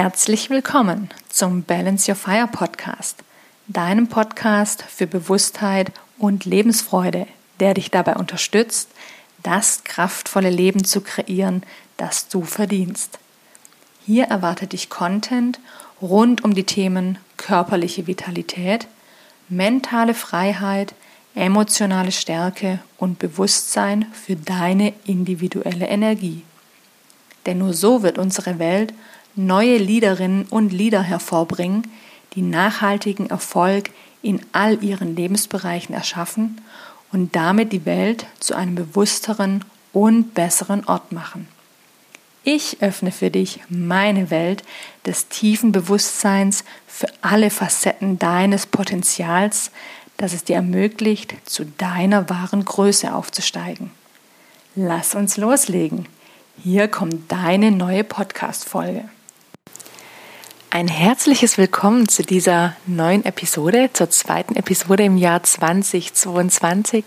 [0.00, 3.24] Herzlich willkommen zum Balance Your Fire Podcast,
[3.66, 7.26] deinem Podcast für Bewusstheit und Lebensfreude,
[7.58, 8.90] der dich dabei unterstützt,
[9.42, 11.64] das kraftvolle Leben zu kreieren,
[11.96, 13.18] das du verdienst.
[14.06, 15.58] Hier erwartet dich Content
[16.00, 18.86] rund um die Themen körperliche Vitalität,
[19.48, 20.94] mentale Freiheit,
[21.34, 26.44] emotionale Stärke und Bewusstsein für deine individuelle Energie.
[27.46, 28.94] Denn nur so wird unsere Welt
[29.38, 31.82] neue Liederinnen und Lieder hervorbringen,
[32.34, 33.90] die nachhaltigen Erfolg
[34.22, 36.60] in all ihren Lebensbereichen erschaffen
[37.12, 41.48] und damit die Welt zu einem bewussteren und besseren Ort machen.
[42.44, 44.62] Ich öffne für dich meine Welt
[45.06, 49.70] des tiefen Bewusstseins für alle Facetten deines Potenzials,
[50.16, 53.90] das es dir ermöglicht, zu deiner wahren Größe aufzusteigen.
[54.74, 56.06] Lass uns loslegen.
[56.62, 59.04] Hier kommt deine neue Podcast-Folge.
[60.70, 67.04] Ein herzliches Willkommen zu dieser neuen Episode, zur zweiten Episode im Jahr 2022,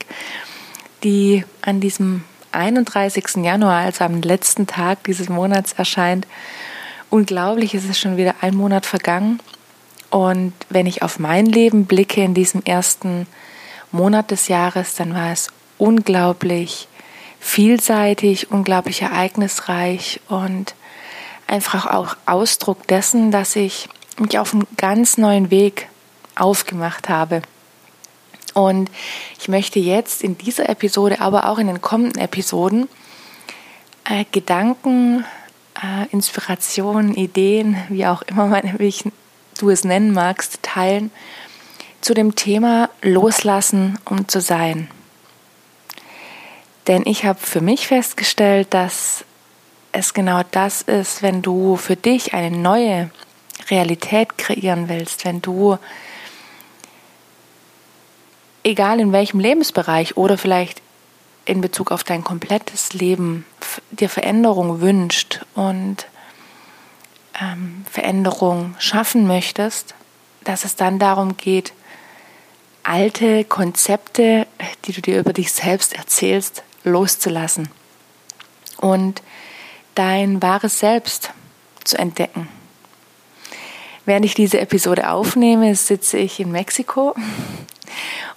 [1.03, 2.23] die an diesem
[2.53, 3.43] 31.
[3.43, 6.25] Januar, also am letzten Tag dieses Monats erscheint.
[7.11, 9.39] Unglaublich, es ist schon wieder ein Monat vergangen.
[10.09, 13.27] Und wenn ich auf mein Leben blicke in diesem ersten
[13.91, 16.87] Monat des Jahres, dann war es unglaublich
[17.39, 20.73] vielseitig, unglaublich ereignisreich und
[21.51, 25.87] einfach auch Ausdruck dessen, dass ich mich auf einen ganz neuen Weg
[26.35, 27.41] aufgemacht habe.
[28.53, 28.89] Und
[29.39, 32.89] ich möchte jetzt in dieser Episode, aber auch in den kommenden Episoden
[34.05, 35.25] äh, Gedanken,
[35.81, 39.03] äh, Inspirationen, Ideen, wie auch immer man, wie ich,
[39.57, 41.11] du es nennen magst, teilen
[42.01, 44.89] zu dem Thema Loslassen, um zu sein.
[46.87, 49.23] Denn ich habe für mich festgestellt, dass
[49.91, 53.09] es genau das ist, wenn du für dich eine neue
[53.69, 55.77] Realität kreieren willst, wenn du,
[58.63, 60.81] egal in welchem Lebensbereich oder vielleicht
[61.45, 63.45] in Bezug auf dein komplettes Leben,
[63.91, 66.05] dir Veränderung wünscht und
[67.41, 69.95] ähm, Veränderung schaffen möchtest,
[70.43, 71.73] dass es dann darum geht,
[72.83, 74.47] alte Konzepte,
[74.85, 77.69] die du dir über dich selbst erzählst, loszulassen.
[78.77, 79.21] Und
[79.95, 81.31] dein wahres Selbst
[81.83, 82.47] zu entdecken.
[84.05, 87.15] Während ich diese Episode aufnehme, sitze ich in Mexiko.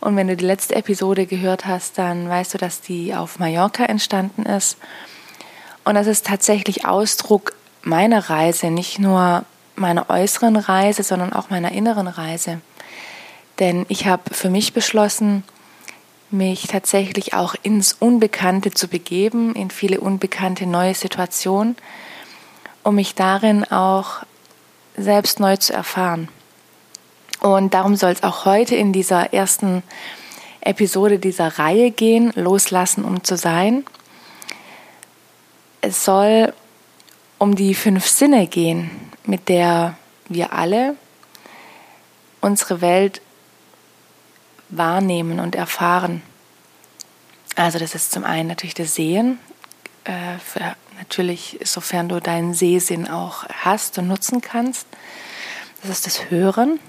[0.01, 3.85] Und wenn du die letzte Episode gehört hast, dann weißt du, dass die auf Mallorca
[3.85, 4.77] entstanden ist.
[5.85, 9.45] Und das ist tatsächlich Ausdruck meiner Reise, nicht nur
[9.77, 12.61] meiner äußeren Reise, sondern auch meiner inneren Reise.
[13.59, 15.45] Denn ich habe für mich beschlossen,
[16.35, 21.77] mich tatsächlich auch ins Unbekannte zu begeben, in viele unbekannte neue Situationen,
[22.83, 24.25] um mich darin auch
[24.97, 26.29] selbst neu zu erfahren.
[27.41, 29.83] Und darum soll es auch heute in dieser ersten
[30.61, 33.85] Episode dieser Reihe gehen, Loslassen, um zu sein.
[35.81, 36.53] Es soll
[37.39, 38.91] um die fünf Sinne gehen,
[39.25, 39.97] mit der
[40.29, 40.97] wir alle
[42.41, 43.21] unsere Welt
[44.77, 46.23] wahrnehmen und erfahren.
[47.57, 49.39] Also das ist zum einen natürlich das Sehen,
[50.05, 54.87] äh, für, natürlich sofern du deinen Sehsinn auch hast und nutzen kannst.
[55.83, 56.81] Das ist das Hören,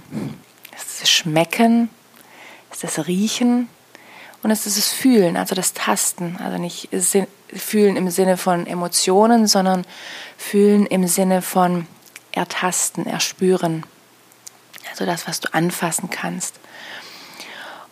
[0.72, 1.90] das ist das Schmecken,
[2.70, 3.70] das ist das Riechen
[4.42, 6.38] und es ist das Fühlen, also das Tasten.
[6.38, 6.90] Also nicht
[7.54, 9.86] Fühlen im Sinne von Emotionen, sondern
[10.38, 11.88] Fühlen im Sinne von
[12.32, 13.84] Ertasten, Erspüren.
[14.92, 16.56] Also das, was du anfassen kannst.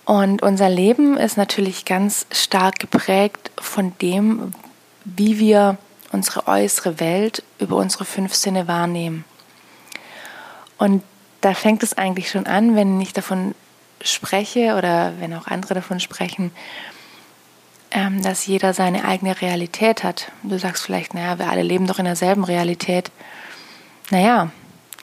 [0.06, 4.54] Und unser Leben ist natürlich ganz stark geprägt von dem,
[5.06, 5.78] wie wir
[6.12, 9.24] unsere äußere Welt über unsere fünf Sinne wahrnehmen.
[10.78, 11.04] Und
[11.42, 13.56] da fängt es eigentlich schon an, wenn ich davon
[14.02, 16.52] spreche oder wenn auch andere davon sprechen,
[17.92, 20.32] ähm, dass jeder seine eigene Realität hat.
[20.44, 23.12] Du sagst vielleicht, naja, wir alle leben doch in derselben Realität.
[24.10, 24.52] Naja,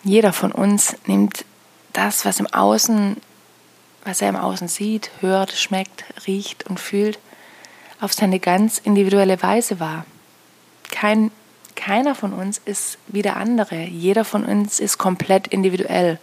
[0.02, 1.44] jeder von uns nimmt
[1.92, 3.16] das, was im Außen
[4.04, 7.18] was er im Außen sieht, hört, schmeckt, riecht und fühlt,
[8.00, 10.06] auf seine ganz individuelle Weise wahr.
[10.90, 11.30] Kein,
[11.76, 13.84] keiner von uns ist wie der andere.
[13.84, 16.18] Jeder von uns ist komplett individuell.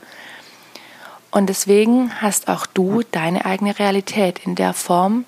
[1.29, 5.25] Und deswegen hast auch du deine eigene Realität in der Form,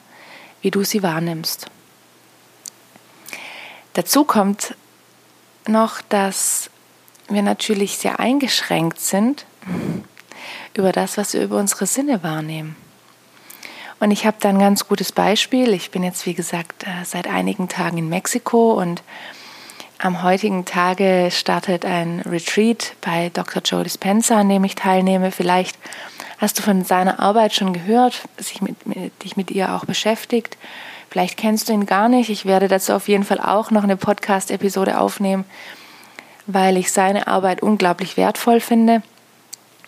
[0.61, 1.67] wie du sie wahrnimmst.
[3.93, 4.75] Dazu kommt
[5.67, 6.69] noch, dass
[7.27, 9.45] wir natürlich sehr eingeschränkt sind
[10.73, 12.75] über das, was wir über unsere Sinne wahrnehmen.
[13.99, 15.73] Und ich habe da ein ganz gutes Beispiel.
[15.73, 19.03] Ich bin jetzt, wie gesagt, äh, seit einigen Tagen in Mexiko und
[19.97, 23.61] am heutigen Tage startet ein Retreat bei Dr.
[23.61, 25.31] Joe Dispenza, an dem ich teilnehme.
[25.31, 25.77] Vielleicht
[26.37, 28.21] hast du von seiner Arbeit schon gehört,
[28.61, 30.57] mit, mit, dich mit ihr auch beschäftigt.
[31.09, 32.29] Vielleicht kennst du ihn gar nicht.
[32.29, 35.43] Ich werde dazu auf jeden Fall auch noch eine Podcast-Episode aufnehmen,
[36.47, 39.01] weil ich seine Arbeit unglaublich wertvoll finde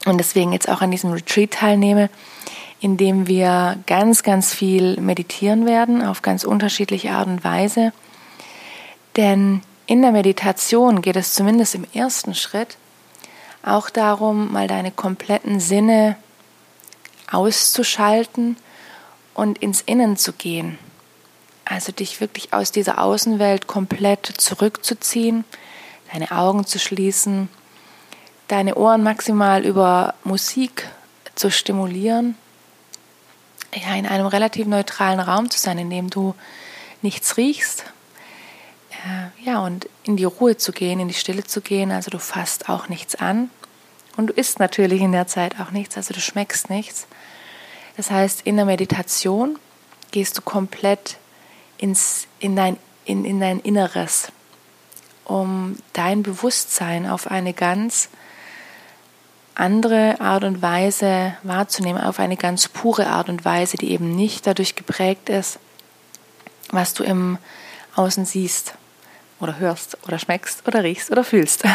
[0.05, 2.09] und deswegen jetzt auch an diesem Retreat teilnehme,
[2.79, 7.93] in dem wir ganz, ganz viel meditieren werden auf ganz unterschiedliche Art und Weise.
[9.17, 12.77] Denn in der Meditation geht es zumindest im ersten Schritt
[13.63, 16.15] auch darum, mal deine kompletten Sinne
[17.29, 18.57] auszuschalten
[19.33, 20.79] und ins Innen zu gehen.
[21.65, 25.45] Also dich wirklich aus dieser Außenwelt komplett zurückzuziehen,
[26.11, 27.47] deine Augen zu schließen,
[28.51, 30.89] deine Ohren maximal über Musik
[31.35, 32.35] zu stimulieren,
[33.73, 36.35] ja, in einem relativ neutralen Raum zu sein, in dem du
[37.01, 37.85] nichts riechst,
[38.91, 41.91] äh, ja, und in die Ruhe zu gehen, in die Stille zu gehen.
[41.91, 43.49] Also du fasst auch nichts an
[44.17, 47.07] und du isst natürlich in der Zeit auch nichts, also du schmeckst nichts.
[47.95, 49.57] Das heißt, in der Meditation
[50.11, 51.17] gehst du komplett
[51.77, 52.75] ins, in, dein,
[53.05, 54.27] in, in dein Inneres,
[55.23, 58.09] um dein Bewusstsein auf eine ganz
[59.61, 64.47] andere Art und Weise wahrzunehmen, auf eine ganz pure Art und Weise, die eben nicht
[64.47, 65.59] dadurch geprägt ist,
[66.71, 67.37] was du im
[67.95, 68.73] Außen siehst
[69.39, 71.63] oder hörst oder schmeckst oder riechst oder fühlst.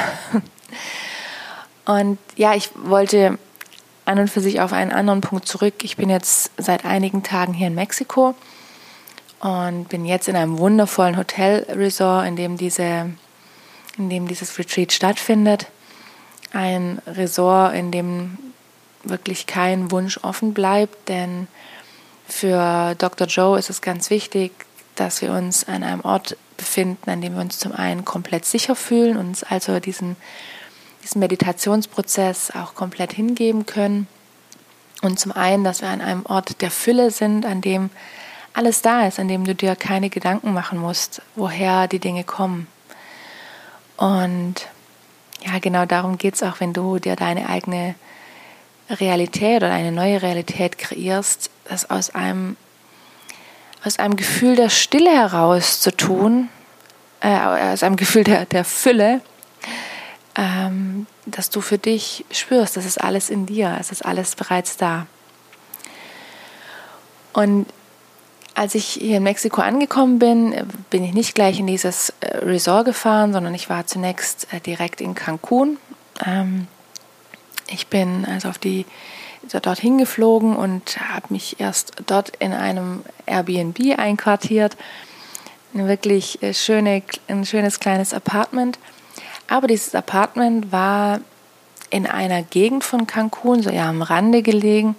[1.87, 3.38] Und ja, ich wollte
[4.06, 5.85] an und für sich auf einen anderen Punkt zurück.
[5.85, 8.35] Ich bin jetzt seit einigen Tagen hier in Mexiko
[9.38, 13.11] und bin jetzt in einem wundervollen Hotelresort, in dem diese,
[13.99, 15.69] in dem dieses Retreat stattfindet.
[16.56, 18.38] Ein Resort, in dem
[19.05, 21.49] wirklich kein Wunsch offen bleibt, denn
[22.26, 23.26] für Dr.
[23.26, 24.53] Joe ist es ganz wichtig,
[24.94, 28.75] dass wir uns an einem Ort befinden, an dem wir uns zum einen komplett sicher
[28.75, 30.17] fühlen, uns also diesen,
[31.05, 34.09] diesen Meditationsprozess auch komplett hingeben können.
[35.02, 37.91] Und zum einen, dass wir an einem Ort der Fülle sind, an dem
[38.55, 42.67] alles da ist, an dem du dir keine Gedanken machen musst, woher die Dinge kommen.
[43.99, 44.67] Und
[45.44, 47.94] ja, genau darum geht es auch, wenn du dir deine eigene
[48.88, 52.56] Realität oder eine neue Realität kreierst, das aus einem
[53.85, 56.49] aus einem Gefühl der Stille heraus zu tun,
[57.21, 59.21] äh, aus einem Gefühl der, der Fülle,
[60.35, 64.77] ähm, dass du für dich spürst, das ist alles in dir, es ist alles bereits
[64.77, 65.06] da.
[67.33, 67.67] Und
[68.56, 70.55] als ich hier in Mexiko angekommen bin,
[70.88, 75.03] bin ich nicht gleich in dieses äh, Resort gefahren, sondern ich war zunächst äh, direkt
[75.03, 75.76] in Cancun.
[76.25, 76.67] Ähm,
[77.69, 78.87] ich bin also auf die
[79.62, 84.76] dorthin geflogen und habe mich erst dort in einem Airbnb einquartiert.
[85.75, 88.79] Eine wirklich äh, schöne, ein schönes kleines Apartment.
[89.49, 91.20] Aber dieses Apartment war
[91.91, 94.97] in einer Gegend von Cancun, so ja am Rande gelegen,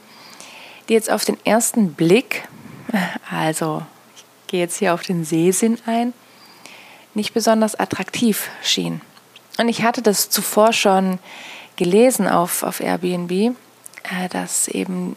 [0.87, 2.47] die jetzt auf den ersten Blick,
[3.29, 3.83] also
[4.15, 6.13] ich gehe jetzt hier auf den Seesinn ein,
[7.13, 9.01] nicht besonders attraktiv schien.
[9.57, 11.19] Und ich hatte das zuvor schon
[11.75, 13.55] gelesen auf, auf Airbnb
[14.09, 15.15] äh, dass eben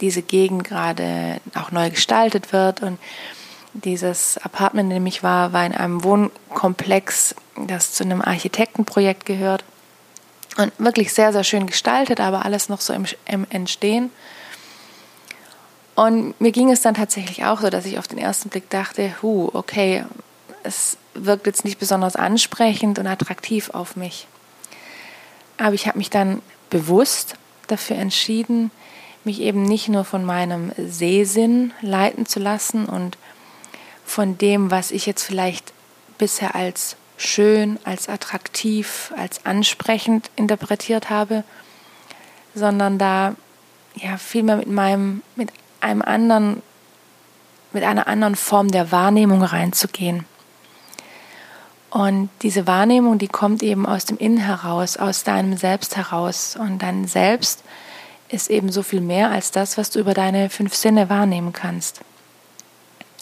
[0.00, 2.98] diese Gegend gerade auch neu gestaltet wird und
[3.72, 7.36] dieses Apartment, in dem ich war, war in einem Wohnkomplex,
[7.68, 9.64] das zu einem Architektenprojekt gehört
[10.56, 14.10] und wirklich sehr, sehr schön gestaltet, aber alles noch so im, im Entstehen.
[16.00, 19.12] Und mir ging es dann tatsächlich auch so, dass ich auf den ersten Blick dachte,
[19.20, 20.06] hu, okay,
[20.62, 24.26] es wirkt jetzt nicht besonders ansprechend und attraktiv auf mich.
[25.58, 26.40] Aber ich habe mich dann
[26.70, 27.34] bewusst
[27.66, 28.70] dafür entschieden,
[29.24, 33.18] mich eben nicht nur von meinem Sehsinn leiten zu lassen und
[34.06, 35.74] von dem, was ich jetzt vielleicht
[36.16, 41.44] bisher als schön, als attraktiv, als ansprechend interpretiert habe,
[42.54, 43.36] sondern da
[43.96, 46.62] ja vielmehr mit meinem, mit einem anderen,
[47.72, 50.24] mit einer anderen Form der Wahrnehmung reinzugehen.
[51.90, 56.56] Und diese Wahrnehmung, die kommt eben aus dem Innen heraus, aus deinem Selbst heraus.
[56.56, 57.64] Und dein Selbst
[58.28, 62.00] ist eben so viel mehr als das, was du über deine fünf Sinne wahrnehmen kannst.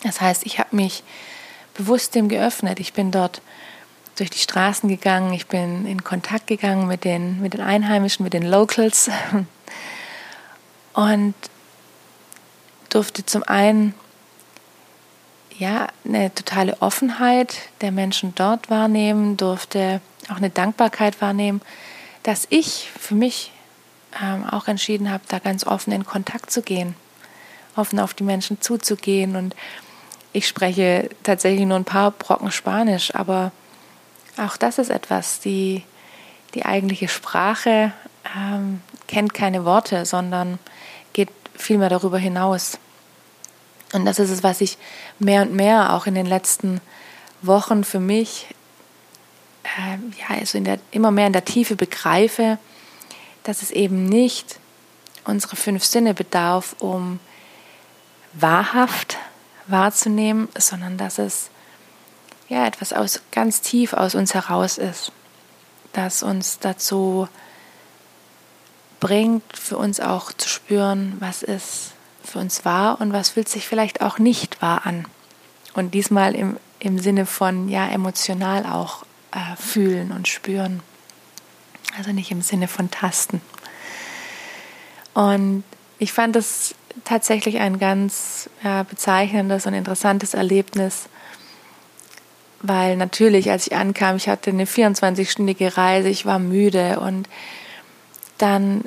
[0.02, 1.02] Das heißt, ich habe mich
[1.74, 2.78] bewusst dem geöffnet.
[2.78, 3.40] Ich bin dort
[4.16, 8.32] durch die Straßen gegangen, ich bin in Kontakt gegangen mit den, mit den Einheimischen, mit
[8.32, 9.10] den Locals
[10.92, 11.34] und
[12.88, 13.94] durfte zum einen
[15.58, 21.60] ja, eine totale Offenheit der Menschen dort wahrnehmen, durfte auch eine Dankbarkeit wahrnehmen,
[22.22, 23.50] dass ich für mich
[24.22, 26.94] ähm, auch entschieden habe, da ganz offen in Kontakt zu gehen,
[27.76, 29.34] offen auf die Menschen zuzugehen.
[29.34, 29.56] Und
[30.32, 33.50] ich spreche tatsächlich nur ein paar Brocken Spanisch, aber
[34.36, 35.82] auch das ist etwas, die,
[36.54, 37.92] die eigentliche Sprache
[38.36, 40.58] ähm, kennt keine Worte, sondern
[41.58, 42.78] geht vielmehr darüber hinaus.
[43.92, 44.78] Und das ist es, was ich
[45.18, 46.80] mehr und mehr auch in den letzten
[47.42, 48.46] Wochen für mich
[49.64, 52.58] äh, ja, also der, immer mehr in der Tiefe begreife,
[53.42, 54.60] dass es eben nicht
[55.24, 57.18] unsere fünf Sinne bedarf, um
[58.34, 59.18] wahrhaft
[59.66, 61.50] wahrzunehmen, sondern dass es
[62.48, 65.12] ja etwas aus ganz tief aus uns heraus ist,
[65.92, 67.28] das uns dazu
[69.00, 73.66] bringt, für uns auch zu spüren, was ist für uns wahr und was fühlt sich
[73.66, 75.06] vielleicht auch nicht wahr an.
[75.74, 80.82] Und diesmal im, im Sinne von ja emotional auch äh, fühlen und spüren.
[81.96, 83.40] Also nicht im Sinne von Tasten.
[85.14, 85.64] Und
[85.98, 86.74] ich fand es
[87.04, 91.08] tatsächlich ein ganz ja, bezeichnendes und interessantes Erlebnis,
[92.60, 97.28] weil natürlich, als ich ankam, ich hatte eine 24-stündige Reise, ich war müde und
[98.38, 98.84] dann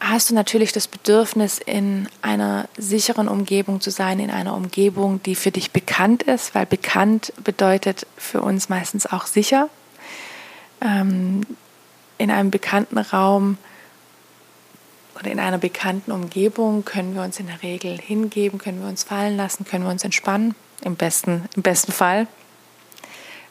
[0.00, 5.34] hast du natürlich das Bedürfnis, in einer sicheren Umgebung zu sein, in einer Umgebung, die
[5.34, 9.68] für dich bekannt ist, weil bekannt bedeutet für uns meistens auch sicher.
[10.80, 11.42] Ähm,
[12.18, 13.58] in einem bekannten Raum
[15.18, 19.04] oder in einer bekannten Umgebung können wir uns in der Regel hingeben, können wir uns
[19.04, 22.26] fallen lassen, können wir uns entspannen, im besten, im besten Fall.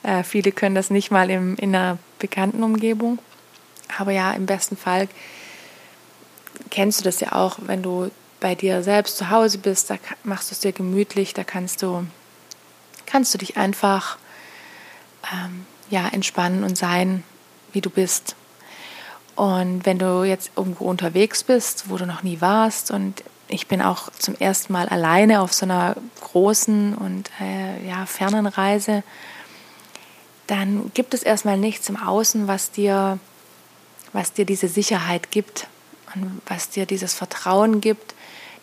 [0.04, 3.20] Äh, viele können das nicht mal im, in einer bekannten Umgebung.
[3.98, 5.08] Aber ja, im besten Fall
[6.70, 10.52] kennst du das ja auch, wenn du bei dir selbst zu Hause bist, da machst
[10.52, 12.06] du es dir gemütlich, da kannst du,
[13.06, 14.18] kannst du dich einfach
[15.32, 17.24] ähm, ja, entspannen und sein,
[17.72, 18.36] wie du bist.
[19.36, 23.82] Und wenn du jetzt irgendwo unterwegs bist, wo du noch nie warst, und ich bin
[23.82, 29.04] auch zum ersten Mal alleine auf so einer großen und äh, ja, fernen Reise,
[30.48, 33.20] dann gibt es erstmal nichts im Außen, was dir,
[34.14, 35.68] was dir diese Sicherheit gibt
[36.16, 38.14] und was dir dieses Vertrauen gibt,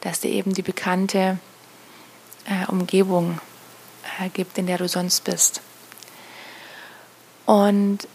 [0.01, 1.39] dass dir eben die bekannte
[2.47, 3.41] äh, Umgebung
[4.21, 5.61] äh, gibt, in der du sonst bist.
[7.45, 8.07] Und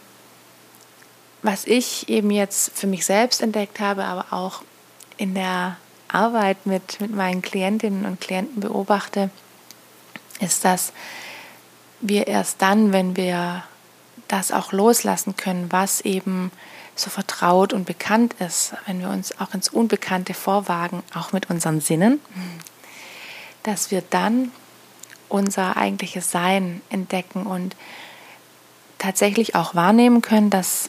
[1.42, 4.62] was ich eben jetzt für mich selbst entdeckt habe, aber auch
[5.16, 5.76] in der
[6.08, 9.30] Arbeit mit, mit meinen Klientinnen und Klienten beobachte,
[10.40, 10.92] ist, dass
[12.00, 13.64] wir erst dann, wenn wir
[14.28, 16.50] das auch loslassen können, was eben
[16.96, 21.80] so vertraut und bekannt ist, wenn wir uns auch ins Unbekannte vorwagen, auch mit unseren
[21.80, 22.20] Sinnen,
[23.62, 24.50] dass wir dann
[25.28, 27.76] unser eigentliches Sein entdecken und
[28.98, 30.88] tatsächlich auch wahrnehmen können, dass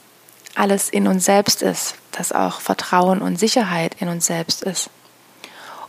[0.56, 4.90] alles in uns selbst ist, dass auch Vertrauen und Sicherheit in uns selbst ist.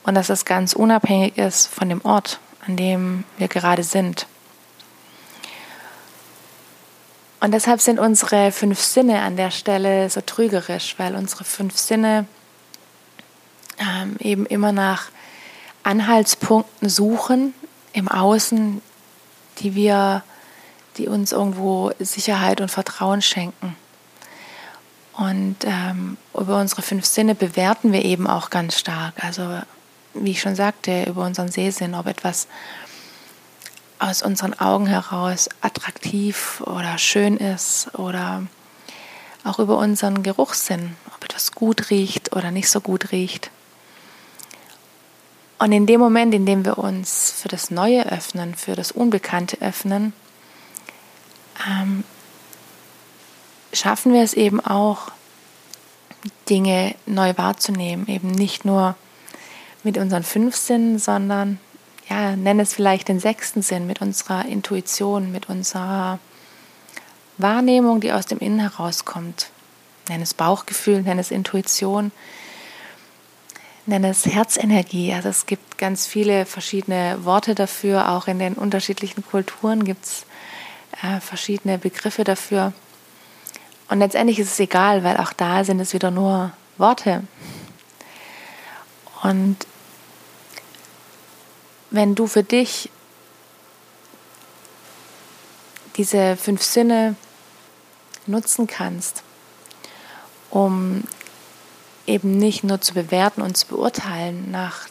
[0.03, 4.27] Und dass es ganz unabhängig ist von dem Ort, an dem wir gerade sind.
[7.40, 12.26] Und deshalb sind unsere fünf Sinne an der Stelle so trügerisch, weil unsere fünf Sinne
[13.78, 15.11] ähm, eben immer nach
[15.85, 17.54] Anhaltspunkten suchen
[17.92, 18.83] im Außen,
[19.61, 20.23] die wir,
[20.97, 23.76] die uns irgendwo Sicherheit und Vertrauen schenken.
[25.16, 29.14] Und ähm, über unsere fünf Sinne bewerten wir eben auch ganz stark.
[29.23, 29.61] Also
[30.14, 32.49] wie ich schon sagte, über unseren Sehsinn, ob etwas
[33.99, 38.47] aus unseren Augen heraus attraktiv oder schön ist oder
[39.45, 43.50] auch über unseren Geruchssinn, ob etwas gut riecht oder nicht so gut riecht.
[45.59, 49.61] Und in dem Moment, in dem wir uns für das Neue öffnen, für das Unbekannte
[49.61, 50.12] öffnen,
[51.69, 52.05] ähm,
[53.73, 55.11] schaffen wir es eben auch,
[56.49, 58.09] Dinge neu wahrzunehmen.
[58.09, 58.97] Eben nicht nur
[59.83, 61.61] mit unseren fünf Sinnen, sondern,
[62.09, 66.19] ja, nenne es vielleicht den sechsten Sinn, mit unserer Intuition, mit unserer
[67.37, 69.50] Wahrnehmung, die aus dem Innen herauskommt.
[70.09, 72.12] Nenne es Bauchgefühl, nenne es Intuition,
[73.87, 75.12] nenne es Herzenergie.
[75.12, 78.11] Also es gibt ganz viele verschiedene Worte dafür.
[78.11, 80.27] Auch in den unterschiedlichen Kulturen gibt es
[81.03, 82.73] äh, verschiedene Begriffe dafür.
[83.91, 87.23] Und letztendlich ist es egal, weil auch da sind es wieder nur Worte.
[89.23, 89.57] Und
[91.90, 92.90] wenn du für dich
[95.97, 97.16] diese fünf Sinne
[98.26, 99.23] nutzen kannst,
[100.50, 101.02] um
[102.07, 104.88] eben nicht nur zu bewerten und zu beurteilen nach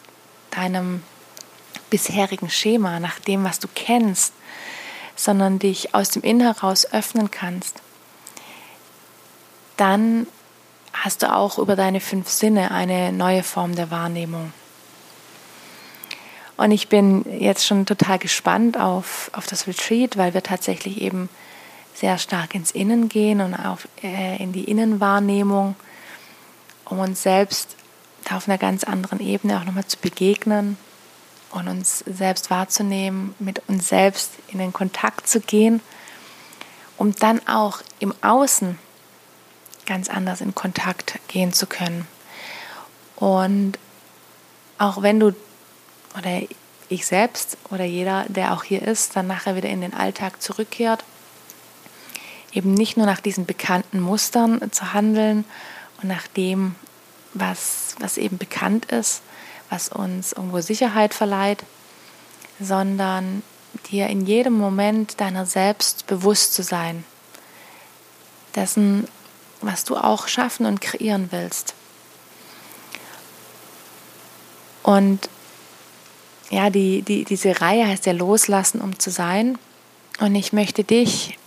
[0.51, 1.03] deinem
[1.89, 4.33] bisherigen Schema, nach dem, was du kennst,
[5.15, 7.81] sondern dich aus dem Innen heraus öffnen kannst
[9.77, 10.27] dann
[10.91, 14.51] hast du auch über deine fünf Sinne eine neue Form der Wahrnehmung.
[16.57, 21.29] Und ich bin jetzt schon total gespannt auf, auf das Retreat, weil wir tatsächlich eben
[21.93, 25.75] sehr stark ins Innen gehen und auf, äh, in die Innenwahrnehmung,
[26.85, 27.75] um uns selbst
[28.31, 30.77] auf einer ganz anderen Ebene auch nochmal zu begegnen
[31.51, 35.79] und uns selbst wahrzunehmen, mit uns selbst in den Kontakt zu gehen,
[36.97, 38.77] um dann auch im Außen
[39.85, 42.07] ganz anders in Kontakt gehen zu können.
[43.15, 43.79] Und
[44.77, 45.33] auch wenn du
[46.17, 46.41] oder
[46.89, 51.03] ich selbst oder jeder, der auch hier ist, dann nachher wieder in den Alltag zurückkehrt,
[52.53, 55.45] eben nicht nur nach diesen bekannten Mustern zu handeln
[56.01, 56.75] und nach dem,
[57.33, 59.21] was, was eben bekannt ist,
[59.69, 61.63] was uns irgendwo Sicherheit verleiht,
[62.59, 63.43] sondern
[63.91, 67.03] dir in jedem Moment deiner selbst bewusst zu sein,
[68.55, 69.07] dessen,
[69.61, 71.73] was du auch schaffen und kreieren willst.
[74.83, 75.29] Und
[76.49, 79.57] ja, die, die, diese Reihe heißt ja Loslassen, um zu sein.
[80.19, 81.37] Und ich möchte dich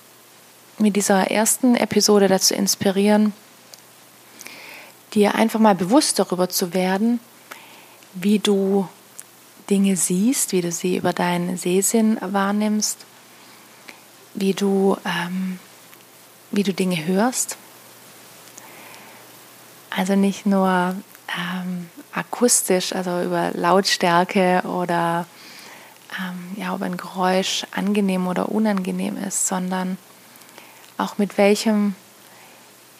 [0.78, 3.32] mit dieser ersten Episode dazu inspirieren,
[5.14, 7.20] dir einfach mal bewusst darüber zu werden,
[8.14, 8.88] wie du
[9.68, 12.98] Dinge siehst, wie du sie über deinen Sehsinn wahrnimmst,
[14.34, 15.58] wie du, ähm,
[16.50, 17.56] wie du Dinge hörst.
[19.90, 20.94] Also nicht nur
[21.38, 25.26] ähm, akustisch, also über Lautstärke oder
[26.18, 29.96] ähm, ja, ob ein Geräusch angenehm oder unangenehm ist, sondern
[30.98, 31.94] auch mit welchem,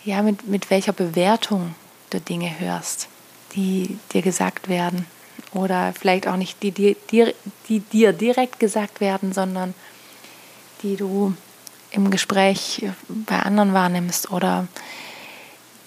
[0.05, 1.75] ja, mit, mit welcher Bewertung
[2.11, 3.09] du Dinge hörst,
[3.55, 5.07] die dir gesagt werden.
[5.53, 7.35] Oder vielleicht auch nicht die, die, die,
[7.69, 9.75] die dir direkt gesagt werden, sondern
[10.83, 11.35] die du
[11.91, 14.69] im Gespräch bei anderen wahrnimmst oder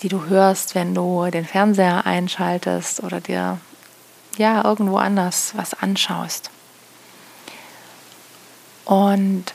[0.03, 3.59] die du hörst, wenn du den Fernseher einschaltest oder dir
[4.37, 6.49] ja irgendwo anders was anschaust.
[8.83, 9.45] Und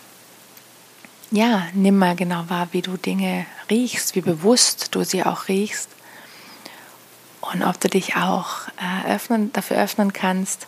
[1.30, 5.90] ja, nimm mal genau wahr, wie du Dinge riechst, wie bewusst du sie auch riechst
[7.42, 10.66] und ob du dich auch äh, öffnen, dafür öffnen kannst,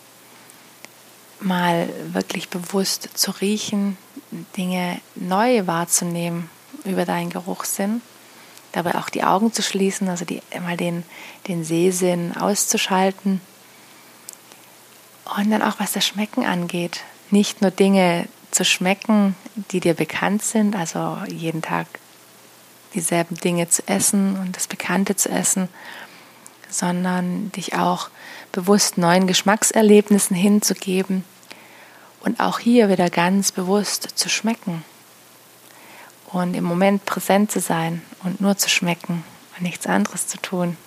[1.39, 3.97] mal wirklich bewusst zu riechen,
[4.55, 6.51] Dinge neu wahrzunehmen
[6.85, 8.03] über deinen Geruchssinn
[8.71, 11.03] dabei auch die Augen zu schließen, also die, mal den,
[11.47, 13.41] den Sehsinn auszuschalten.
[15.37, 19.35] Und dann auch was das Schmecken angeht, nicht nur Dinge zu schmecken,
[19.71, 21.87] die dir bekannt sind, also jeden Tag
[22.93, 25.69] dieselben Dinge zu essen und das Bekannte zu essen,
[26.69, 28.09] sondern dich auch
[28.51, 31.23] bewusst neuen Geschmackserlebnissen hinzugeben
[32.21, 34.83] und auch hier wieder ganz bewusst zu schmecken
[36.27, 39.23] und im Moment präsent zu sein und nur zu schmecken
[39.55, 40.77] und nichts anderes zu tun.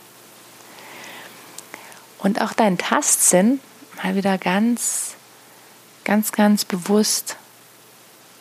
[2.18, 3.60] Und auch deinen Tastsinn
[4.02, 5.14] mal wieder ganz,
[6.04, 7.36] ganz, ganz bewusst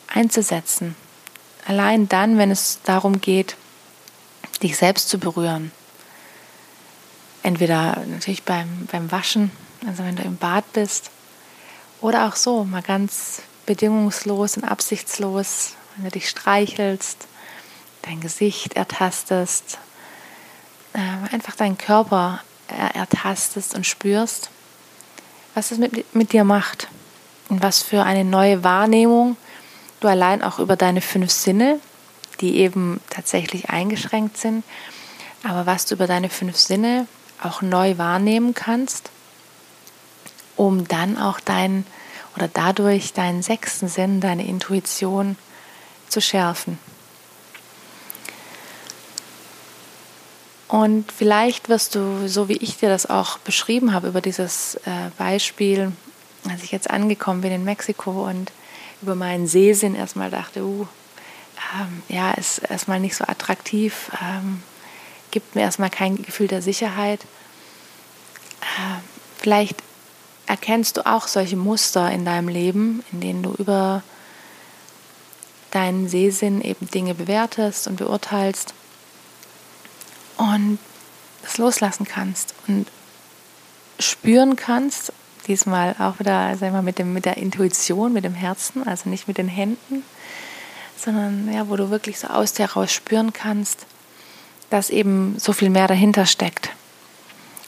[0.08, 0.96] einzusetzen.
[1.66, 3.56] Allein dann, wenn es darum geht,
[4.62, 5.72] dich selbst zu berühren.
[7.42, 9.50] Entweder natürlich beim, beim Waschen,
[9.86, 11.10] also wenn du im Bad bist,
[12.00, 17.26] oder auch so, mal ganz bedingungslos und absichtslos wenn du dich streichelst,
[18.04, 19.78] dein Gesicht ertastest,
[20.92, 24.50] äh, einfach deinen Körper ertastest und spürst,
[25.54, 26.88] was es mit, mit dir macht
[27.48, 29.36] und was für eine neue Wahrnehmung
[30.00, 31.80] du allein auch über deine fünf Sinne,
[32.40, 34.64] die eben tatsächlich eingeschränkt sind,
[35.42, 37.06] aber was du über deine fünf Sinne
[37.42, 39.10] auch neu wahrnehmen kannst,
[40.56, 41.86] um dann auch dein
[42.36, 45.36] oder dadurch deinen sechsten Sinn, deine Intuition
[46.08, 46.78] zu schärfen.
[50.74, 55.10] Und vielleicht wirst du, so wie ich dir das auch beschrieben habe, über dieses äh,
[55.16, 55.92] Beispiel,
[56.50, 58.50] als ich jetzt angekommen bin in Mexiko und
[59.00, 60.88] über meinen Sehsinn erstmal dachte, uh,
[61.78, 64.64] ähm, ja, ist erstmal nicht so attraktiv, ähm,
[65.30, 67.20] gibt mir erstmal kein Gefühl der Sicherheit.
[68.60, 68.98] Äh,
[69.38, 69.76] vielleicht
[70.46, 74.02] erkennst du auch solche Muster in deinem Leben, in denen du über
[75.70, 78.74] deinen Sehsinn eben Dinge bewertest und beurteilst
[80.36, 80.78] und
[81.44, 82.86] es loslassen kannst und
[83.98, 85.12] spüren kannst,
[85.46, 89.28] diesmal auch wieder sag mal, mit, dem, mit der Intuition, mit dem Herzen, also nicht
[89.28, 90.02] mit den Händen,
[90.96, 93.86] sondern ja, wo du wirklich so aus dir heraus spüren kannst,
[94.70, 96.70] dass eben so viel mehr dahinter steckt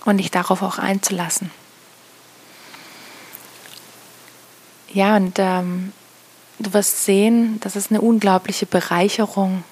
[0.04, 1.50] und dich darauf auch einzulassen.
[4.92, 5.92] Ja, und ähm,
[6.58, 9.62] du wirst sehen, dass es eine unglaubliche Bereicherung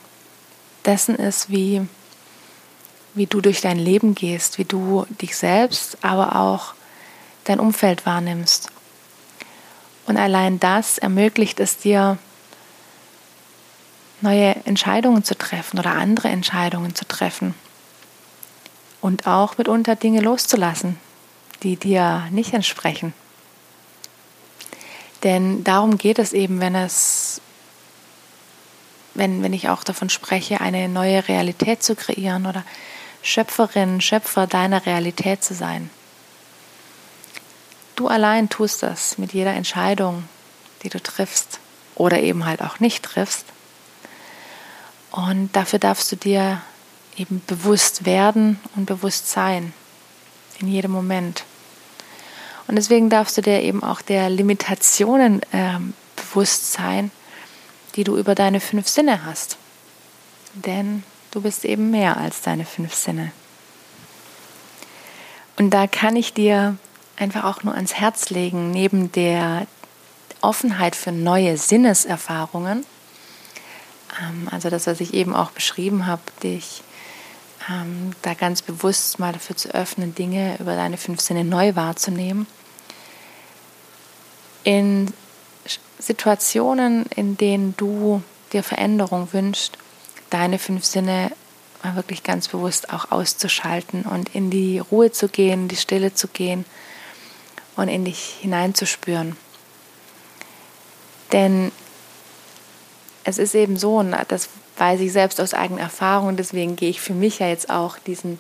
[0.85, 1.87] dessen ist, wie,
[3.15, 6.75] wie du durch dein Leben gehst, wie du dich selbst, aber auch
[7.45, 8.71] dein Umfeld wahrnimmst.
[10.07, 12.19] Und allein das ermöglicht es dir,
[14.21, 17.55] neue Entscheidungen zu treffen oder andere Entscheidungen zu treffen.
[19.01, 20.99] Und auch mitunter Dinge loszulassen,
[21.63, 23.13] die dir nicht entsprechen.
[25.23, 27.41] Denn darum geht es eben, wenn es,
[29.15, 32.65] wenn, wenn ich auch davon spreche, eine neue Realität zu kreieren oder
[33.25, 35.89] Schöpferin, Schöpfer deiner Realität zu sein.
[37.97, 40.25] Du allein tust das mit jeder Entscheidung,
[40.83, 41.59] die du triffst
[41.95, 43.47] oder eben halt auch nicht triffst.
[45.11, 46.61] Und dafür darfst du dir
[47.17, 49.73] eben bewusst werden und bewusst sein
[50.59, 51.45] in jedem Moment.
[52.67, 55.79] Und deswegen darfst du dir eben auch der Limitationen äh,
[56.17, 57.11] bewusst sein,
[57.97, 59.57] die du über deine fünf Sinne hast.
[60.55, 61.05] Denn
[61.35, 63.33] du bist eben mehr als deine fünf Sinne.
[65.57, 66.77] Und da kann ich dir
[67.17, 69.67] einfach auch nur ans Herz legen, neben der
[70.41, 72.87] Offenheit für neue Sinneserfahrungen,
[74.23, 76.83] ähm, also das, was ich eben auch beschrieben habe, dich
[77.69, 82.47] ähm, da ganz bewusst mal dafür zu öffnen, Dinge über deine fünf Sinne neu wahrzunehmen.
[84.63, 85.13] In
[85.99, 89.79] Situationen, in denen du dir Veränderung wünschst,
[90.31, 91.31] deine fünf Sinne
[91.83, 96.15] mal wirklich ganz bewusst auch auszuschalten und in die Ruhe zu gehen, in die Stille
[96.15, 96.65] zu gehen
[97.77, 99.37] und in dich hineinzuspüren.
[101.33, 101.73] Denn
[103.25, 107.01] es ist eben so, und das weiß ich selbst aus eigener Erfahrung, deswegen gehe ich
[107.01, 108.39] für mich ja jetzt auch diesen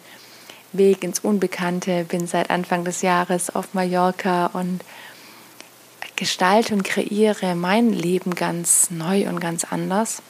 [0.73, 4.85] Weg ins Unbekannte, bin seit Anfang des Jahres auf Mallorca und
[6.17, 10.23] gestalte und kreiere mein Leben ganz neu und ganz anders,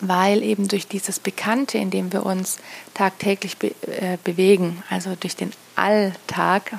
[0.00, 2.58] weil eben durch dieses Bekannte, in dem wir uns
[2.94, 6.78] tagtäglich be äh, bewegen, also durch den Alltag,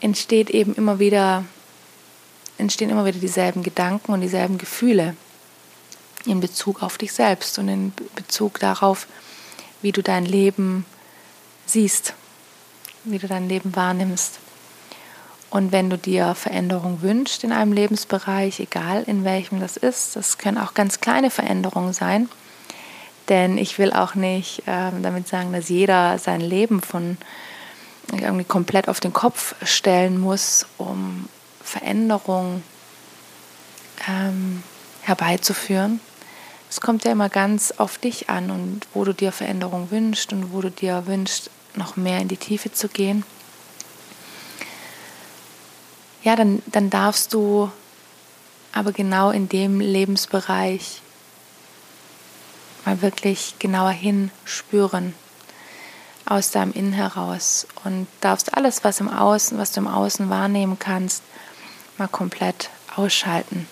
[0.00, 1.44] entsteht eben immer wieder
[2.58, 5.16] entstehen immer wieder dieselben Gedanken und dieselben Gefühle
[6.24, 9.06] in Bezug auf dich selbst und in Bezug darauf,
[9.82, 10.86] wie du dein Leben
[11.66, 12.14] siehst,
[13.04, 14.38] wie du dein Leben wahrnimmst.
[15.54, 20.36] Und wenn du dir Veränderung wünschst in einem Lebensbereich, egal in welchem das ist, das
[20.36, 22.28] können auch ganz kleine Veränderungen sein,
[23.28, 27.18] denn ich will auch nicht äh, damit sagen, dass jeder sein Leben von
[28.10, 31.28] irgendwie komplett auf den Kopf stellen muss, um
[31.62, 32.64] Veränderung
[34.08, 34.64] ähm,
[35.02, 36.00] herbeizuführen.
[36.68, 40.52] Es kommt ja immer ganz auf dich an und wo du dir Veränderung wünschst und
[40.52, 43.24] wo du dir wünschst, noch mehr in die Tiefe zu gehen.
[46.24, 47.70] Ja, dann, dann darfst du
[48.72, 51.02] aber genau in dem Lebensbereich
[52.86, 55.14] mal wirklich genauer hinspüren
[56.26, 60.78] aus deinem Innen heraus und darfst alles, was im Außen, was du im Außen wahrnehmen
[60.78, 61.22] kannst,
[61.98, 63.68] mal komplett ausschalten,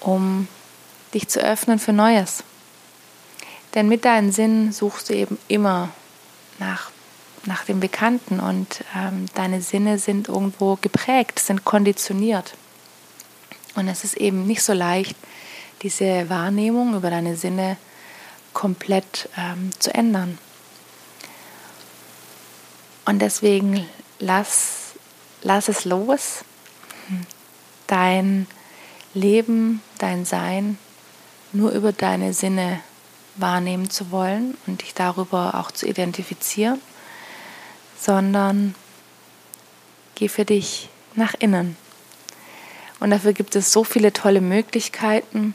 [0.00, 0.48] um
[1.14, 2.42] dich zu öffnen für Neues.
[3.74, 5.90] Denn mit deinen Sinnen suchst du eben immer
[6.58, 6.90] nach,
[7.44, 12.54] nach dem Bekannten und ähm, deine Sinne sind irgendwo geprägt, sind konditioniert.
[13.74, 15.16] Und es ist eben nicht so leicht,
[15.82, 17.76] diese Wahrnehmung über deine Sinne
[18.52, 20.38] komplett ähm, zu ändern.
[23.06, 23.86] Und deswegen
[24.18, 24.94] lass,
[25.42, 26.44] lass es los
[27.86, 28.46] dein
[29.14, 30.78] Leben, dein Sein
[31.52, 32.80] nur über deine Sinne
[33.36, 36.80] wahrnehmen zu wollen und dich darüber auch zu identifizieren,
[38.00, 38.74] sondern
[40.14, 41.76] geh für dich nach innen.
[42.98, 45.54] Und dafür gibt es so viele tolle Möglichkeiten.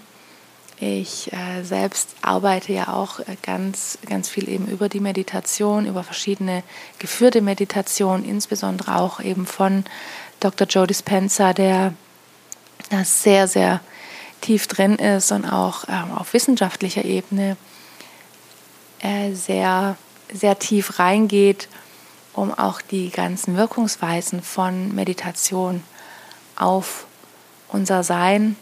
[0.77, 6.03] Ich äh, selbst arbeite ja auch äh, ganz, ganz viel eben über die Meditation, über
[6.03, 6.63] verschiedene
[6.99, 9.85] geführte Meditationen, insbesondere auch eben von
[10.41, 10.67] Dr.
[10.67, 11.93] Joe Dispenza, der
[12.89, 13.79] da sehr, sehr
[14.41, 17.55] tief drin ist und auch ähm, auf wissenschaftlicher Ebene
[18.99, 19.97] äh, sehr,
[20.33, 21.69] sehr tief reingeht,
[22.35, 25.83] um auch die ganzen Wirkungsweisen von Meditation
[26.55, 27.05] auf
[27.69, 28.55] unser Sein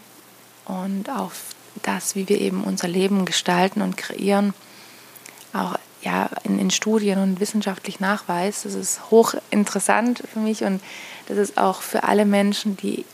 [0.65, 1.41] und auf
[1.81, 4.53] das, wie wir eben unser Leben gestalten und kreieren,
[5.53, 8.65] auch ja, in, in Studien und wissenschaftlich nachweist.
[8.65, 10.81] Das ist hochinteressant für mich und
[11.27, 13.05] das ist auch für alle Menschen, die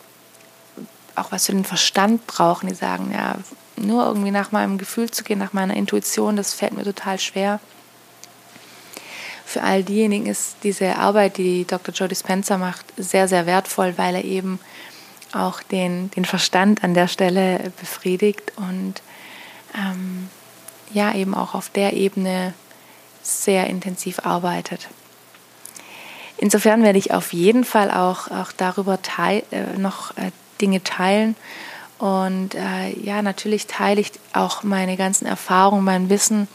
[1.16, 3.36] auch was für den Verstand brauchen, die sagen, ja,
[3.76, 7.60] nur irgendwie nach meinem Gefühl zu gehen, nach meiner Intuition, das fällt mir total schwer.
[9.50, 11.92] Für all diejenigen ist diese Arbeit, die Dr.
[11.92, 14.60] Joe Dispenza macht, sehr, sehr wertvoll, weil er eben
[15.34, 19.02] auch den, den Verstand an der Stelle befriedigt und
[19.74, 20.30] ähm,
[20.94, 22.54] ja, eben auch auf der Ebene
[23.24, 24.88] sehr intensiv arbeitet.
[26.38, 30.30] Insofern werde ich auf jeden Fall auch, auch darüber teil, äh, noch äh,
[30.62, 31.36] Dinge teilen
[31.98, 36.48] Und äh, ja, natürlich teile ich auch meine ganzen Erfahrungen, mein Wissen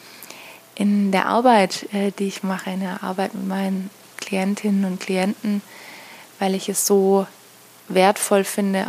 [0.75, 5.63] in der Arbeit, äh, die ich mache, in der Arbeit mit meinen Klientinnen und Klienten,
[6.39, 7.27] weil ich es so
[7.89, 8.87] wertvoll finde,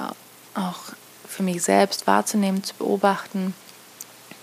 [0.55, 0.79] auch
[1.27, 3.53] für mich selbst wahrzunehmen, zu beobachten,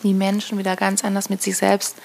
[0.02, 1.96] wie Menschen wieder ganz anders mit sich selbst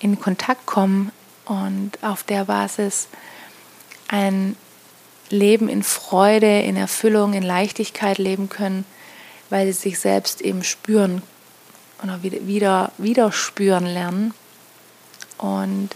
[0.00, 1.12] in Kontakt kommen
[1.44, 3.08] und auf der Basis
[4.08, 4.56] ein
[5.28, 8.84] Leben in Freude, in Erfüllung, in Leichtigkeit leben können,
[9.50, 11.22] weil sie sich selbst eben spüren
[12.02, 14.34] oder wieder, wieder, wieder spüren lernen
[15.42, 15.90] und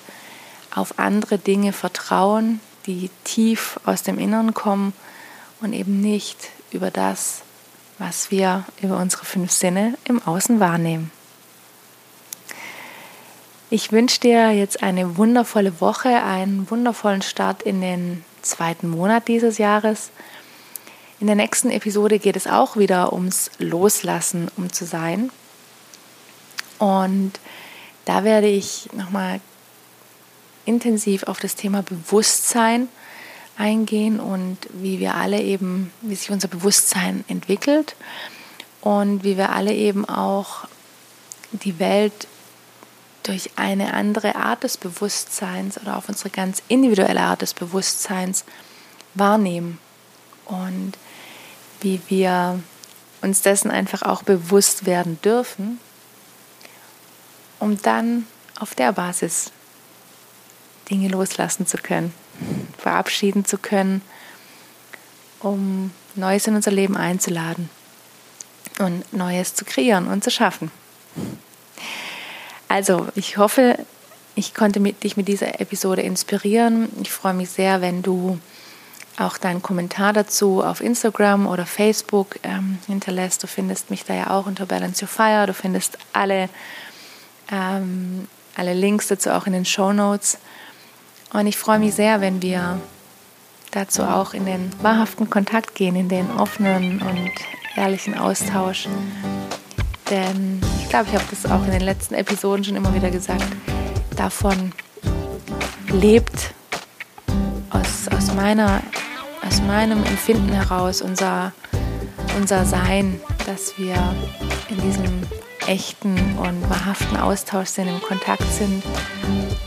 [0.75, 4.93] auf andere Dinge vertrauen, die tief aus dem Inneren kommen
[5.61, 7.43] und eben nicht über das,
[7.99, 11.11] was wir über unsere fünf Sinne im Außen wahrnehmen.
[13.71, 19.59] Ich wünsche dir jetzt eine wundervolle Woche, einen wundervollen Start in den zweiten Monat dieses
[19.59, 20.11] Jahres.
[21.19, 25.31] In der nächsten Episode geht es auch wieder ums Loslassen, um zu sein.
[26.79, 27.33] Und
[28.07, 29.41] da werde ich nochmal
[30.65, 32.89] intensiv auf das Thema Bewusstsein
[33.59, 37.97] eingehen und wie wir alle eben, wie sich unser Bewusstsein entwickelt
[38.81, 40.69] und wie wir alle eben auch
[41.53, 42.27] die Welt
[43.25, 48.45] durch eine andere Art des Bewusstseins oder auf unsere ganz individuelle Art des Bewusstseins
[49.15, 49.79] wahrnehmen
[50.45, 50.93] und
[51.81, 52.61] wie wir
[53.23, 55.81] uns dessen einfach auch bewusst werden dürfen,
[57.67, 58.27] um dann
[58.61, 59.51] auf der Basis
[60.89, 62.15] Dinge loslassen zu können,
[62.79, 64.03] verabschieden zu können,
[65.41, 67.69] um Neues in unser Leben einzuladen
[68.79, 70.71] und Neues zu kreieren und zu schaffen.
[72.69, 73.79] Also, ich hoffe,
[74.37, 76.89] ich konnte mit, dich mit dieser Episode inspirieren.
[77.03, 78.39] Ich freue mich sehr, wenn du
[79.19, 83.43] auch deinen Kommentar dazu auf Instagram oder Facebook ähm, hinterlässt.
[83.43, 85.47] Du findest mich da ja auch unter Balance Your Fire.
[85.47, 86.49] Du findest alle,
[87.51, 90.39] ähm, alle Links dazu auch in den Show Notes.
[91.33, 92.81] Und ich freue mich sehr, wenn wir
[93.71, 97.31] dazu auch in den wahrhaften Kontakt gehen, in den offenen und
[97.77, 98.89] ehrlichen Austausch.
[100.11, 103.45] Denn ich glaube, ich habe das auch in den letzten Episoden schon immer wieder gesagt,
[104.17, 104.73] davon
[105.93, 106.55] lebt
[107.71, 108.83] aus, aus, meiner,
[109.47, 111.53] aus meinem Empfinden heraus unser,
[112.37, 113.97] unser Sein, dass wir
[114.71, 115.23] in diesem
[115.67, 118.83] echten und wahrhaften Austausch sind, im Kontakt sind,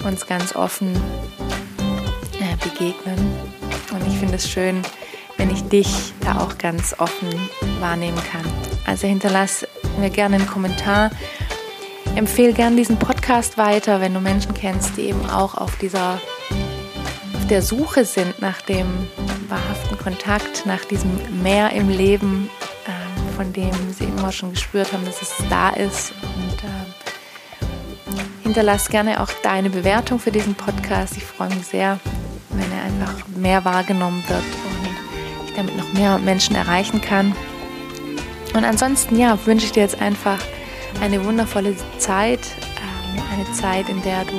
[0.03, 0.95] uns ganz offen
[2.39, 3.17] äh, begegnen.
[3.91, 4.81] Und ich finde es schön,
[5.37, 7.29] wenn ich dich da auch ganz offen
[7.79, 8.43] wahrnehmen kann.
[8.85, 9.65] Also hinterlass
[9.99, 11.11] mir gerne einen Kommentar.
[12.15, 16.19] Empfehle gerne diesen Podcast weiter, wenn du Menschen kennst, die eben auch auf dieser
[17.35, 18.87] auf der Suche sind nach dem
[19.47, 22.49] wahrhaften Kontakt, nach diesem Mehr im Leben,
[23.39, 26.11] von dem sie immer schon gespürt haben, dass es da ist.
[26.35, 31.15] Und äh, hinterlass gerne auch deine Bewertung für diesen Podcast.
[31.15, 32.01] Ich freue mich sehr,
[32.49, 37.33] wenn er einfach mehr wahrgenommen wird und ich damit noch mehr Menschen erreichen kann.
[38.53, 40.39] Und ansonsten, ja, wünsche ich dir jetzt einfach
[40.99, 42.41] eine wundervolle Zeit,
[42.75, 44.35] ähm, eine Zeit, in der du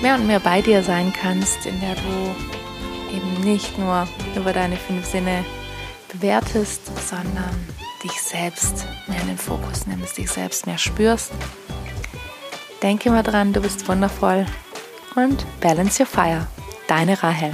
[0.00, 4.06] mehr und mehr bei dir sein kannst, in der du eben nicht nur
[4.36, 5.44] über deine fünf Sinne
[6.14, 7.66] bewertest, sondern
[8.02, 11.32] dich selbst mehr in den Fokus nimmst, dich selbst mehr spürst.
[12.82, 14.46] Denke mal dran, du bist wundervoll
[15.16, 16.46] und balance your fire.
[16.86, 17.52] Deine Rahel.